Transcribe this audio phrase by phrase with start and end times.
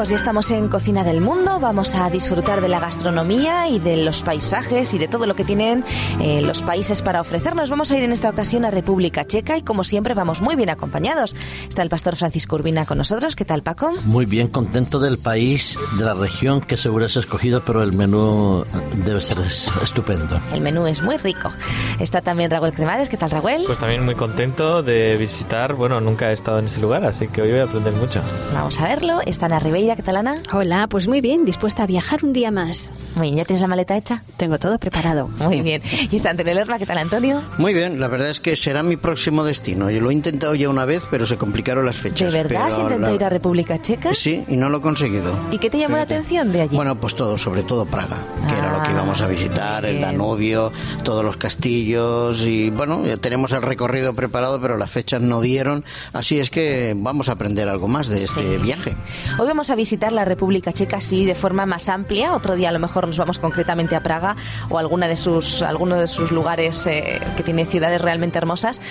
[0.00, 3.98] amigos, ya estamos en Cocina del Mundo, vamos a disfrutar de la gastronomía y de
[3.98, 5.84] los paisajes y de todo lo que tienen
[6.20, 7.68] eh, los países para ofrecernos.
[7.68, 10.70] Vamos a ir en esta ocasión a República Checa y como siempre vamos muy bien
[10.70, 11.36] acompañados.
[11.68, 13.36] Está el pastor Francisco Urbina con nosotros.
[13.36, 13.92] ¿Qué tal, Paco?
[14.04, 18.64] Muy bien, contento del país, de la región que seguro es escogido, pero el menú
[19.04, 19.38] debe ser
[19.82, 20.40] estupendo.
[20.54, 21.50] El menú es muy rico.
[21.98, 23.10] Está también Raúl Cremades.
[23.10, 23.64] ¿Qué tal, Raúl?
[23.66, 27.42] Pues también muy contento de visitar, bueno, nunca he estado en ese lugar, así que
[27.42, 28.22] hoy voy a aprender mucho.
[28.54, 29.20] Vamos a verlo.
[29.26, 30.36] Está Ana Ribeira, ¿qué tal Ana?
[30.54, 32.94] Hola, pues muy bien, dispuesta a viajar un día más.
[33.16, 34.22] Muy bien, ¿ya tienes la maleta hecha?
[34.38, 35.28] Tengo todo preparado.
[35.28, 35.82] Muy bien.
[36.10, 37.42] ¿Y está Antonio Lerma, qué tal Antonio?
[37.58, 39.90] Muy bien, la verdad es que será mi próximo destino.
[39.90, 42.32] Yo lo he intentado ya una vez, pero se complicaron las fechas.
[42.32, 44.14] ¿De verdad has intentado la- ir a República Checa?
[44.14, 45.34] Sí, y no lo he conseguido.
[45.52, 46.14] ¿Y qué te llamó la Fíjate.
[46.14, 46.76] atención de allí?
[46.76, 50.00] Bueno, pues todo, sobre todo Praga, que era lo que Ah, íbamos a visitar, el.
[50.00, 50.72] Danubio,
[51.04, 55.84] todos los castillos y bueno, ya tenemos el recorrido preparado, pero las fechas no dieron,
[56.14, 58.96] así es que vamos a aprender algo más de este viaje.
[59.38, 62.34] Hoy vamos a visitar la República Checa sí de forma más amplia.
[62.34, 64.36] Otro día a lo mejor nos vamos concretamente a Praga
[64.68, 68.82] o a alguna de sus alguno de sus lugares eh, que tiene ciudades realmente hermosas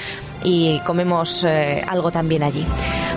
[0.43, 2.65] y comemos eh, algo también allí.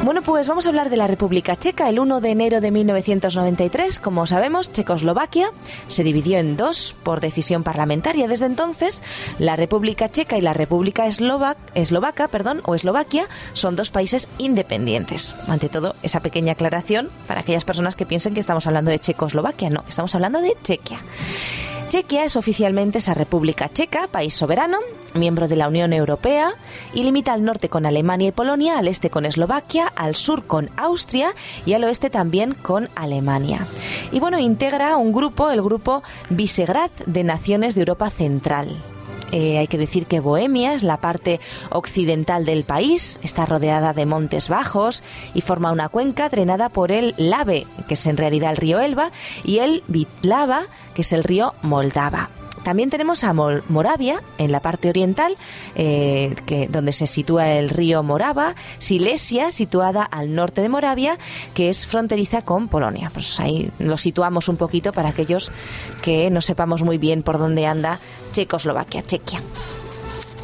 [0.05, 1.89] Bueno, pues vamos a hablar de la República Checa.
[1.89, 5.51] El 1 de enero de 1993, como sabemos, Checoslovaquia
[5.87, 8.27] se dividió en dos por decisión parlamentaria.
[8.27, 9.01] Desde entonces,
[9.39, 15.37] la República Checa y la República Eslovac- Eslovaca, perdón, o Eslovaquia, son dos países independientes.
[15.47, 19.71] Ante todo, esa pequeña aclaración para aquellas personas que piensen que estamos hablando de Checoslovaquia.
[19.71, 20.99] No, estamos hablando de Chequia.
[21.91, 24.79] Chequia es oficialmente esa República Checa, país soberano,
[25.15, 26.53] miembro de la Unión Europea
[26.93, 30.71] y limita al norte con Alemania y Polonia, al este con Eslovaquia, al sur con
[30.77, 31.35] Austria
[31.67, 33.67] y al oeste también con Alemania.
[34.11, 38.83] Y bueno, integra un grupo, el grupo Visegrad de naciones de Europa Central.
[39.33, 41.41] Eh, hay que decir que Bohemia es la parte
[41.71, 45.03] occidental del país, está rodeada de montes bajos
[45.33, 49.11] y forma una cuenca drenada por el Lave, que es en realidad el río Elba,
[49.43, 50.65] y el Vitlava,
[50.95, 52.29] que es el río Moldava.
[52.63, 55.37] También tenemos a Moravia, en la parte oriental,
[55.75, 61.19] eh, que, donde se sitúa el río Morava, Silesia, situada al norte de Moravia,
[61.55, 63.11] que es fronteriza con Polonia.
[63.13, 65.53] Pues ahí lo situamos un poquito para aquellos
[66.03, 68.01] que no sepamos muy bien por dónde anda
[68.33, 69.41] Checoslovaquia, Chequia.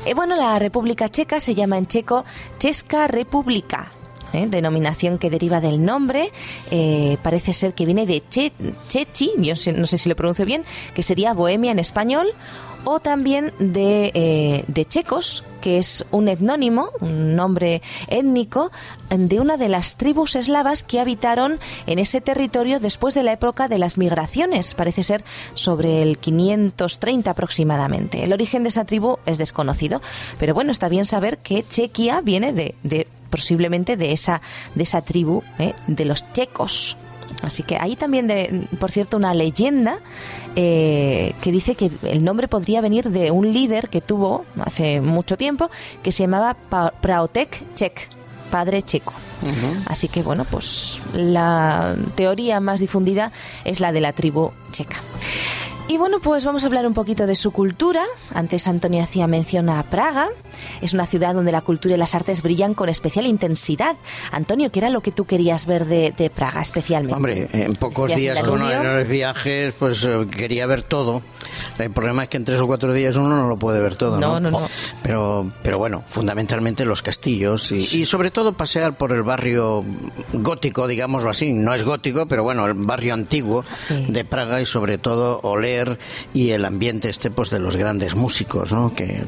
[0.05, 2.25] Eh, bueno, la República Checa se llama en checo
[2.59, 3.93] Česká República.
[4.33, 4.47] ¿Eh?
[4.49, 6.31] denominación que deriva del nombre,
[6.71, 8.53] eh, parece ser que viene de che,
[8.89, 12.35] Chechi, yo no sé si lo pronuncio bien, que sería Bohemia en español,
[12.85, 18.71] o también de, eh, de checos, que es un etnónimo, un nombre étnico,
[19.11, 23.69] de una de las tribus eslavas que habitaron en ese territorio después de la época
[23.69, 25.25] de las migraciones, parece ser
[25.55, 28.25] sobre el 530 aproximadamente.
[28.25, 30.01] El origen de esa tribu es desconocido,
[30.39, 34.41] pero bueno, está bien saber que Chequia viene de, de posiblemente de esa,
[34.75, 35.75] de esa tribu, ¿eh?
[35.87, 36.97] de los checos.
[37.43, 39.99] Así que hay también, de, por cierto, una leyenda
[40.57, 45.37] eh, que dice que el nombre podría venir de un líder que tuvo hace mucho
[45.37, 45.71] tiempo
[46.03, 48.09] que se llamaba Pa- Praotek Chek,
[48.51, 49.13] padre checo.
[49.87, 53.31] Así que bueno, pues la teoría más difundida
[53.65, 54.97] es la de la tribu checa.
[55.91, 58.03] Y bueno, pues vamos a hablar un poquito de su cultura.
[58.35, 60.29] Antes Antonio hacía mención a Praga.
[60.83, 63.97] Es una ciudad donde la cultura y las artes brillan con especial intensidad.
[64.31, 67.17] Antonio, ¿qué era lo que tú querías ver de, de Praga especialmente?
[67.17, 68.97] Hombre, en pocos ¿Decías días con Danubio?
[68.99, 71.23] los viajes, pues eh, quería ver todo.
[71.79, 74.21] El problema es que en tres o cuatro días uno no lo puede ver todo,
[74.21, 74.39] ¿no?
[74.39, 74.69] No, no, no.
[75.03, 79.87] Pero, pero bueno, fundamentalmente los castillos y, y sobre todo pasear por el barrio
[80.35, 81.55] gótico, digámoslo así.
[81.55, 84.05] No es gótico, pero bueno, el barrio antiguo Sí.
[84.07, 85.78] de Praga y sobre todo oler
[86.35, 88.95] y el ambiente este pues de los grandes músicos, ¿no?
[88.95, 89.25] Que eh,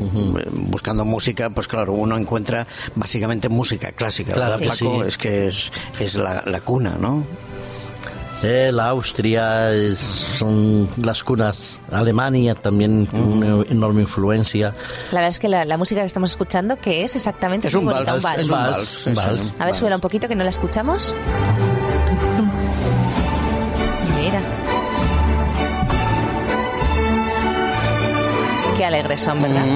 [0.53, 5.03] buscando música, pues claro, uno encuentra básicamente música clásica, Claro ¿verdad, que Paco?
[5.03, 5.09] sí.
[5.09, 7.25] Es que es, es la, la cuna, ¿no?
[8.43, 11.78] Eh, la Austria es- son las cunas.
[11.93, 14.75] Alemania también tiene una enorme influencia.
[15.12, 17.69] La verdad es que la, la música que estamos escuchando, ¿qué es exactamente?
[17.69, 18.08] Es un vals,
[18.38, 19.41] es un vals, sí, sí, vals.
[19.41, 19.76] A ver, vals.
[19.76, 21.14] suena un poquito que no la escuchamos.
[28.90, 29.66] Alegres son, ¿verdad?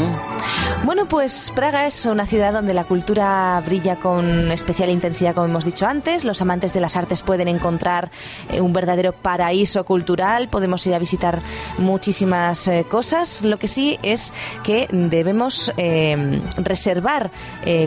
[0.84, 5.64] Bueno, pues Praga es una ciudad donde la cultura brilla con especial intensidad, como hemos
[5.64, 6.26] dicho antes.
[6.26, 8.10] Los amantes de las artes pueden encontrar
[8.52, 10.48] eh, un verdadero paraíso cultural.
[10.48, 11.40] Podemos ir a visitar
[11.78, 13.44] muchísimas eh, cosas.
[13.44, 17.30] Lo que sí es que debemos eh, reservar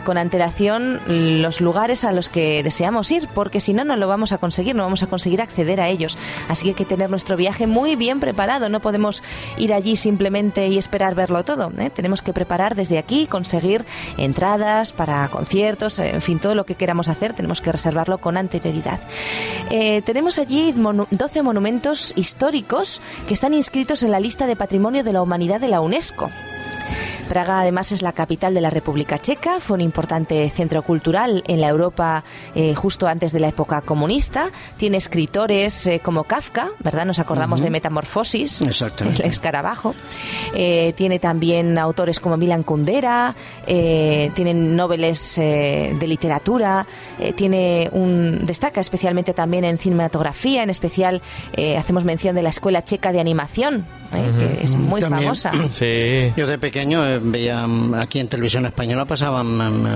[0.04, 4.32] con antelación los lugares a los que deseamos ir, porque si no, no lo vamos
[4.32, 6.18] a conseguir, no vamos a conseguir acceder a ellos.
[6.48, 8.70] Así que hay que tener nuestro viaje muy bien preparado.
[8.70, 9.22] No podemos
[9.58, 11.72] ir allí simplemente y esperar verlo todo.
[11.94, 13.86] Tenemos que preparar preparar desde aquí, conseguir
[14.18, 19.00] entradas para conciertos, en fin, todo lo que queramos hacer, tenemos que reservarlo con anterioridad.
[19.70, 25.12] Eh, tenemos allí 12 monumentos históricos que están inscritos en la lista de Patrimonio de
[25.12, 26.30] la Humanidad de la UNESCO.
[27.28, 31.62] Praga además es la capital de la República Checa, fue un importante centro cultural en
[31.62, 32.24] la Europa
[32.56, 34.50] eh, justo antes de la época comunista.
[34.78, 37.06] Tiene escritores eh, como Kafka, ¿verdad?
[37.06, 39.94] Nos acordamos de Metamorfosis, el escarabajo.
[40.56, 43.36] Eh, tiene también autores como Milan Kundera,
[43.66, 46.86] tienen noveles de literatura,
[47.36, 51.22] tiene un destaca especialmente también en cinematografía, en especial
[51.78, 55.52] hacemos mención de la Escuela Checa de Animación, que es muy famosa.
[55.70, 56.32] Sí.
[56.36, 59.88] Yo de pequeño veía mm, aquí en televisión española pasaban mm,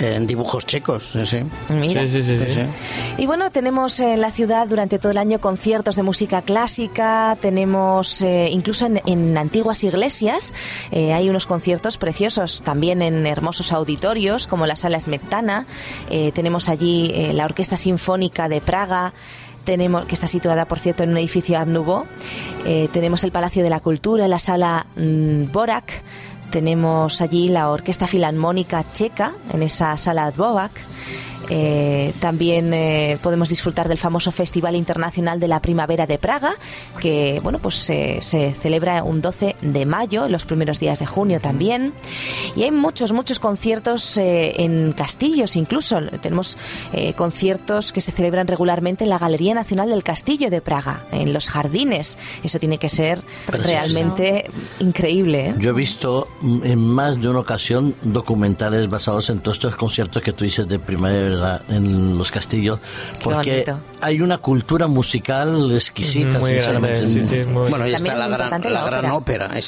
[0.00, 1.12] eh, en dibujos checos.
[1.24, 1.38] Sí.
[1.68, 2.06] Mira.
[2.06, 2.60] Sí, sí, sí,
[3.18, 8.22] Y bueno, tenemos en la ciudad durante todo el año conciertos de música clásica, tenemos
[8.22, 10.52] eh, incluso en, antiguas iglesias
[10.90, 15.66] eh, hay unos conciertos preciosos, también en hermosos auditorios como la Sala Smetana,
[16.34, 19.12] tenemos allí la Orquesta Sinfónica de Praga,
[19.64, 22.06] tenemos, que está situada, por cierto, en un edificio Art Nouveau.
[22.92, 26.02] tenemos el Palacio de la Cultura, la Sala mm, Borak,
[26.50, 30.72] tenemos allí la Orquesta Filarmónica Checa en esa sala Dvorak
[31.48, 36.54] eh, también eh, podemos disfrutar del famoso Festival Internacional de la Primavera de Praga,
[37.00, 41.92] que bueno, pues se celebra un 12 de mayo, los primeros días de junio también.
[42.56, 46.00] Y hay muchos, muchos conciertos eh, en castillos incluso.
[46.20, 46.56] Tenemos
[47.16, 51.48] conciertos que se celebran regularmente en la Galería Nacional del Castillo de Praga, en los
[51.48, 52.18] jardines.
[52.42, 55.54] Eso tiene que ser realmente increíble.
[55.58, 60.22] Yo he visto mm, en más de una ocasión documentales basados en todos estos conciertos
[60.22, 61.37] que tú dices de primavera
[61.68, 62.80] en los castillos,
[63.22, 63.64] porque
[64.00, 67.44] hay una cultura musical exquisita, sinceramente.
[67.46, 69.48] bueno, y está la gran, la, gran ópera.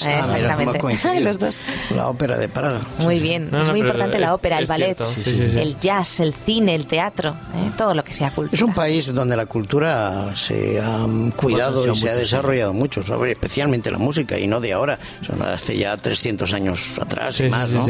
[1.95, 2.81] La ópera de Praga.
[2.99, 4.97] Muy bien, es muy importante la ópera, el ballet,
[5.27, 7.71] el jazz, el cine, el teatro, ¿eh?
[7.77, 8.57] todo lo que sea cultura.
[8.57, 11.07] Es un país donde la cultura se ha
[11.37, 14.99] cuidado y se ha desarrollado mucho, sobre, especialmente la música, y no de ahora,
[15.45, 17.87] hace ya 300 años atrás y más, ¿no?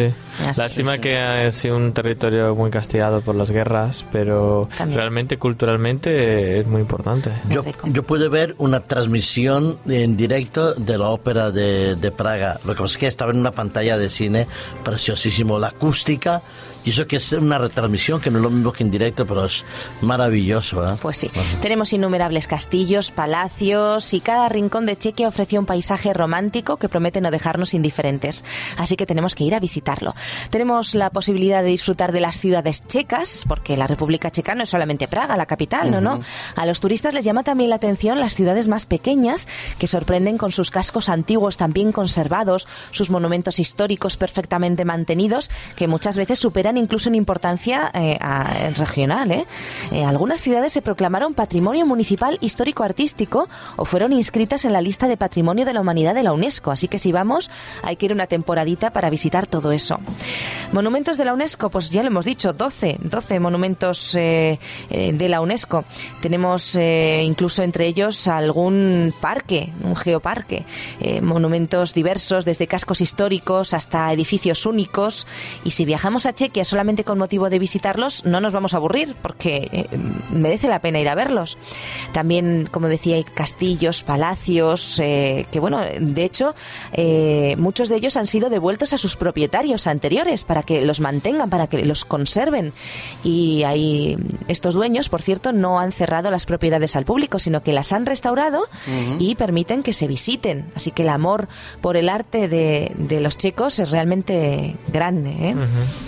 [0.56, 3.69] Lástima que ha sido un territorio muy castigado por las guerras
[4.10, 7.32] pero realmente culturalmente es muy importante.
[7.48, 12.60] Yo, yo pude ver una transmisión en directo de la ópera de, de Praga.
[12.64, 14.46] Lo que pasa es que estaba en una pantalla de cine
[14.84, 15.58] preciosísimo.
[15.58, 16.42] La acústica
[16.84, 19.44] y eso que es una retransmisión, que no es lo mismo que en directo, pero
[19.44, 19.64] es
[20.00, 20.86] maravilloso.
[20.88, 20.96] ¿eh?
[21.00, 21.30] Pues sí.
[21.60, 27.20] Tenemos innumerables castillos, palacios y cada rincón de Chequia ofrece un paisaje romántico que promete
[27.20, 28.44] no dejarnos indiferentes.
[28.78, 30.14] Así que tenemos que ir a visitarlo.
[30.50, 34.70] Tenemos la posibilidad de disfrutar de las ciudades checas, porque la República Checa no es
[34.70, 36.00] solamente Praga, la capital, ¿no?
[36.00, 36.20] no?
[36.56, 39.48] A los turistas les llama también la atención las ciudades más pequeñas
[39.78, 45.88] que sorprenden con sus cascos antiguos tan bien conservados, sus monumentos históricos perfectamente mantenidos, que
[45.88, 48.18] muchas veces superan incluso en importancia eh,
[48.76, 49.30] regional.
[49.32, 49.46] ¿eh?
[49.92, 50.04] ¿eh?
[50.04, 55.16] algunas ciudades se proclamaron Patrimonio Municipal Histórico Artístico o fueron inscritas en la lista de
[55.16, 56.70] Patrimonio de la Humanidad de la UNESCO.
[56.70, 57.50] Así que si vamos,
[57.82, 60.00] hay que ir una temporadita para visitar todo eso.
[60.72, 64.58] Monumentos de la UNESCO, pues ya lo hemos dicho, 12, 12 monumentos de
[65.28, 65.84] la UNESCO.
[66.20, 70.64] Tenemos incluso entre ellos algún parque, un geoparque,
[71.22, 75.26] monumentos diversos, desde cascos históricos hasta edificios únicos.
[75.64, 79.14] Y si viajamos a Chequia, solamente con motivo de visitarlos no nos vamos a aburrir
[79.20, 79.98] porque eh,
[80.30, 81.58] merece la pena ir a verlos.
[82.12, 86.54] También, como decía, hay castillos, palacios, eh, que bueno, de hecho,
[86.92, 91.50] eh, muchos de ellos han sido devueltos a sus propietarios anteriores para que los mantengan,
[91.50, 92.72] para que los conserven.
[93.24, 94.16] Y hay
[94.48, 98.06] estos dueños, por cierto, no han cerrado las propiedades al público, sino que las han
[98.06, 98.64] restaurado
[99.18, 100.66] y permiten que se visiten.
[100.74, 101.48] Así que el amor
[101.80, 105.54] por el arte de, los checos es realmente grande.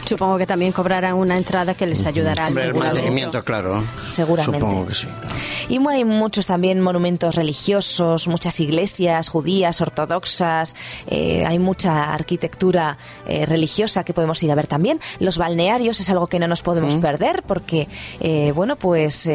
[0.04, 3.82] Supongo que también cobrarán una entrada que les ayudará al el mantenimiento, claro.
[4.06, 4.60] Seguramente.
[4.60, 5.08] Supongo que sí.
[5.68, 10.74] Y hay muchos también monumentos religiosos, muchas iglesias judías, ortodoxas,
[11.06, 15.00] eh, hay mucha arquitectura eh, religiosa que podemos ir a ver también.
[15.18, 17.00] Los balnearios es algo que no nos podemos mm.
[17.00, 17.88] perder porque,
[18.20, 19.28] eh, bueno, pues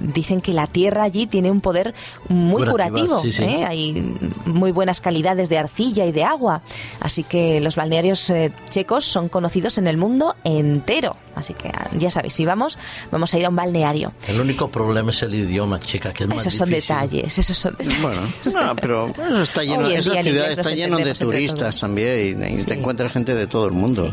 [0.00, 1.94] dicen que la tierra allí tiene un poder
[2.28, 3.22] muy curativo.
[3.66, 6.62] Hay muy buenas calidades de arcilla y de agua.
[7.00, 8.32] Así que los balnearios
[8.68, 11.16] checos son conocidos en el mundo entero.
[11.34, 12.78] Así que ya sabéis, si vamos,
[13.10, 14.12] vamos a ir a un balneario.
[14.28, 17.74] El único problema es el idioma, chica, que es esos más son detalles, esos son
[17.76, 18.02] detalles.
[18.02, 18.20] Bueno,
[18.52, 23.12] no, pero eso está lleno, esa ciudad está lleno de turistas también y, te encuentras
[23.12, 24.10] gente de todo el mundo.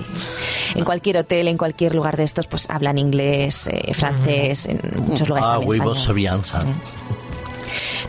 [0.73, 5.29] En cualquier hotel, en cualquier lugar de estos, pues hablan inglés, eh, francés, en muchos
[5.29, 5.95] lugares ah, también español.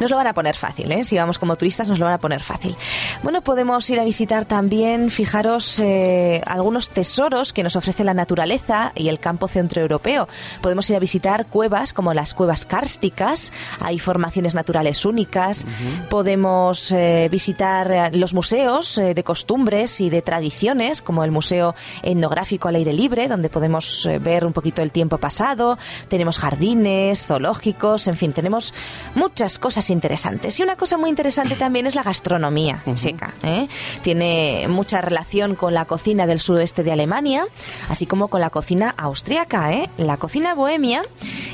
[0.02, 1.04] Nos lo van a poner fácil, ¿eh?
[1.04, 2.74] Si vamos como turistas nos lo van a poner fácil.
[3.22, 8.90] Bueno, podemos ir a visitar también, fijaros, eh, algunos tesoros que nos ofrece la naturaleza
[8.96, 10.26] y el campo centroeuropeo.
[10.60, 15.66] Podemos ir a visitar cuevas como las cuevas kársticas, hay formaciones naturales únicas.
[16.10, 22.74] Podemos eh, visitar los museos de costumbres y de tradiciones, como el Museo Etnográfico al
[22.74, 25.78] Aire Libre, donde podemos ver un poquito el tiempo pasado.
[26.08, 28.74] Tenemos jardines, zoológicos, en fin, tenemos
[29.14, 30.58] muchas cosas interesantes.
[30.58, 33.34] Y una cosa muy interesante también es la gastronomía checa.
[33.42, 33.68] ¿eh?
[34.02, 37.46] Tiene mucha relación con la cocina del suroeste de Alemania,
[37.88, 39.72] así como con la cocina austriaca.
[39.72, 39.88] ¿eh?
[39.98, 41.02] La cocina bohemia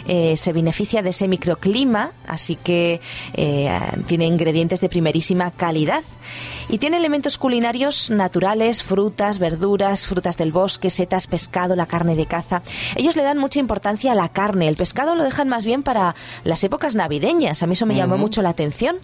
[0.06, 3.00] eh, se beneficia de ese microclima, así que
[4.06, 6.02] tiene ingredientes de primerísima calidad
[6.68, 12.26] y tiene elementos culinarios naturales, frutas, verduras, frutas del bosque, setas, pescado, la carne de
[12.26, 12.62] caza.
[12.94, 16.14] Ellos le dan mucha importancia a la carne, el pescado lo dejan más bien para
[16.44, 18.98] las épocas navideñas, a mí eso me llamó mucho la atención.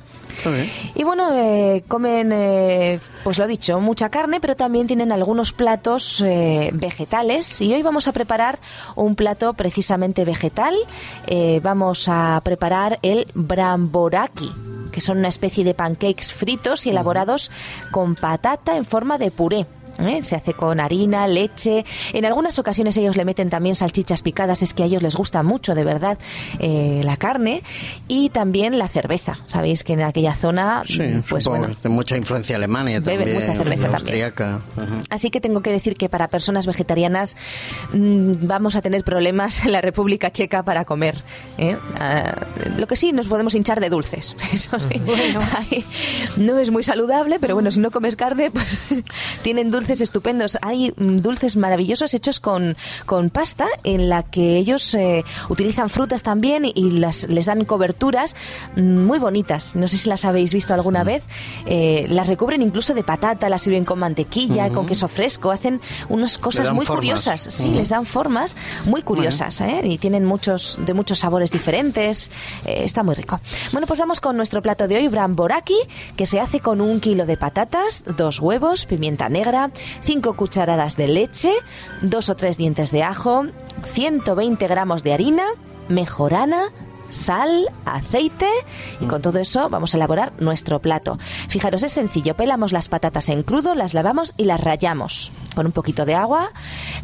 [0.94, 5.52] Y bueno, eh, comen, eh, pues lo he dicho, mucha carne, pero también tienen algunos
[5.52, 8.58] platos eh, vegetales y hoy vamos a preparar
[8.94, 10.74] un plato precisamente vegetal.
[11.62, 14.52] vamos a preparar el bramboraki
[14.92, 17.50] que son una especie de pancakes fritos y elaborados
[17.90, 19.66] con patata en forma de puré.
[19.98, 20.22] ¿Eh?
[20.22, 21.84] Se hace con harina, leche.
[22.12, 25.42] En algunas ocasiones ellos le meten también salchichas picadas, es que a ellos les gusta
[25.42, 26.18] mucho, de verdad,
[26.58, 27.62] eh, la carne.
[28.08, 29.38] Y también la cerveza.
[29.46, 30.82] Sabéis que en aquella zona,
[31.28, 31.68] pues bueno.
[31.82, 33.34] De mucha influencia alemana también.
[33.34, 34.32] mucha cerveza también.
[35.10, 37.36] Así que tengo que decir que para personas vegetarianas
[37.92, 41.16] mm, vamos a tener problemas en la República Checa para comer.
[41.58, 41.76] ¿eh?
[41.98, 42.34] Ah,
[42.76, 44.36] lo que sí, nos podemos hinchar de dulces.
[44.52, 44.76] Eso
[46.36, 48.78] no es muy saludable, pero bueno, si no comes carne, pues
[49.42, 50.56] tienen dulces dulces estupendos.
[50.62, 52.74] Hay mm, dulces maravillosos hechos con,
[53.04, 58.34] con pasta en la que ellos eh, utilizan frutas también y las, les dan coberturas
[58.76, 59.76] mm, muy bonitas.
[59.76, 61.22] No sé si las habéis visto alguna vez.
[61.66, 65.50] Eh, las recubren incluso de patata, las sirven con mantequilla, con queso fresco.
[65.50, 67.42] Hacen unas cosas muy curiosas.
[67.42, 69.82] Sí, les dan formas muy curiosas ¿eh?
[69.84, 72.30] y tienen muchos de muchos sabores diferentes.
[72.64, 73.38] está muy rico.
[73.72, 75.76] Bueno, pues vamos con nuestro plato de hoy, bramboraki,
[76.16, 79.70] que se hace con un kilo de patatas, dos huevos, pimienta negra,
[80.02, 81.52] 5 cucharadas de leche,
[82.02, 83.46] 2 o 3 dientes de ajo,
[83.84, 85.44] 120 gramos de harina,
[85.88, 86.72] mejorana,
[87.14, 88.48] sal, aceite
[89.00, 91.18] y con todo eso vamos a elaborar nuestro plato.
[91.48, 95.72] Fijaros, es sencillo, pelamos las patatas en crudo, las lavamos y las rayamos con un
[95.72, 96.52] poquito de agua,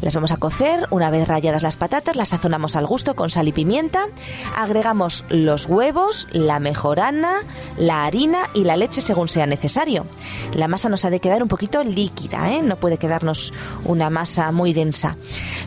[0.01, 3.47] las vamos a cocer, una vez rayadas las patatas las sazonamos al gusto con sal
[3.47, 4.07] y pimienta,
[4.55, 7.33] agregamos los huevos, la mejorana,
[7.77, 10.05] la harina y la leche según sea necesario.
[10.53, 12.61] La masa nos ha de quedar un poquito líquida, ¿eh?
[12.61, 13.53] no puede quedarnos
[13.85, 15.15] una masa muy densa.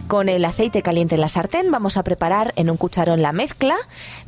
[0.06, 3.76] Con el aceite caliente en la sartén vamos a preparar en un cucharón la mezcla,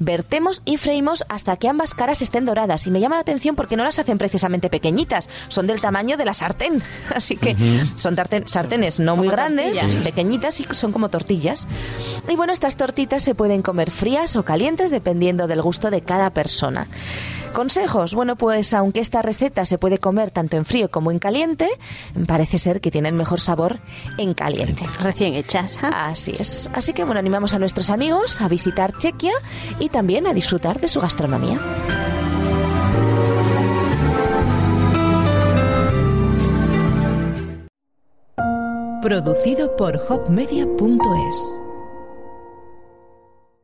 [0.06, 2.86] vertemos y freímos hasta que ambas caras estén doradas.
[2.86, 6.24] Y me llama la atención porque no las hacen precisamente pequeñitas, son del tamaño de
[6.24, 6.82] la sartén.
[7.14, 7.54] Así que
[7.96, 11.66] son sartenes no muy grandes, pequeñitas y son como tortillas.
[12.28, 16.30] Y bueno, estas tortitas se pueden comer frías o calientes dependiendo del gusto de cada
[16.30, 16.86] persona.
[17.56, 18.12] Consejos.
[18.14, 21.66] Bueno, pues aunque esta receta se puede comer tanto en frío como en caliente,
[22.26, 23.78] parece ser que tienen mejor sabor
[24.18, 24.84] en caliente.
[25.00, 25.78] Recién hechas.
[25.80, 26.68] Así es.
[26.74, 29.32] Así que bueno, animamos a nuestros amigos a visitar Chequia
[29.78, 31.58] y también a disfrutar de su gastronomía.
[39.00, 41.65] Producido por hopmedia.es